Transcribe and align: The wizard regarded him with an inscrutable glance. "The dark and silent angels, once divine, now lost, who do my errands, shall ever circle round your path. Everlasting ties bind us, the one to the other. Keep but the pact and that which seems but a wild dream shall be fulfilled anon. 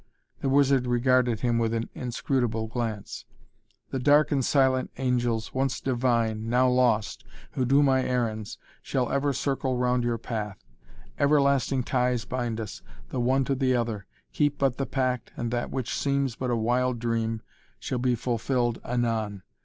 The 0.39 0.49
wizard 0.49 0.87
regarded 0.87 1.41
him 1.41 1.59
with 1.59 1.75
an 1.75 1.87
inscrutable 1.93 2.65
glance. 2.65 3.25
"The 3.91 3.99
dark 3.99 4.31
and 4.31 4.43
silent 4.43 4.89
angels, 4.97 5.53
once 5.53 5.79
divine, 5.79 6.49
now 6.49 6.67
lost, 6.69 7.23
who 7.51 7.65
do 7.65 7.83
my 7.83 8.03
errands, 8.03 8.57
shall 8.81 9.11
ever 9.11 9.31
circle 9.31 9.77
round 9.77 10.03
your 10.03 10.17
path. 10.17 10.57
Everlasting 11.19 11.83
ties 11.83 12.25
bind 12.25 12.59
us, 12.59 12.81
the 13.09 13.19
one 13.19 13.45
to 13.45 13.53
the 13.53 13.75
other. 13.75 14.07
Keep 14.33 14.57
but 14.57 14.77
the 14.77 14.87
pact 14.87 15.33
and 15.37 15.51
that 15.51 15.69
which 15.69 15.93
seems 15.93 16.35
but 16.35 16.49
a 16.49 16.55
wild 16.57 16.97
dream 16.97 17.43
shall 17.77 17.99
be 17.99 18.15
fulfilled 18.15 18.79
anon. 18.83 19.43